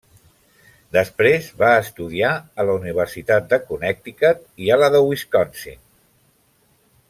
Després 0.95 1.49
va 1.59 1.69
estudiar 1.81 2.31
a 2.63 2.65
la 2.69 2.79
Universitat 2.81 3.53
de 3.53 3.61
Connecticut 3.69 4.43
i 4.67 4.73
a 4.77 4.81
la 4.85 4.93
de 4.97 5.03
Wisconsin. 5.13 5.81